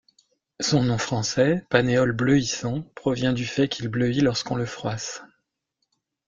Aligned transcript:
Son 0.59 0.81
nom 0.81 0.97
français 0.97 1.63
Panéole 1.69 2.13
bleuissant 2.13 2.81
provient 2.95 3.33
du 3.33 3.45
fait 3.45 3.69
qu'il 3.69 3.87
bleuit 3.87 4.19
lorsqu'on 4.21 4.55
le 4.55 4.65
froisse. 4.65 5.21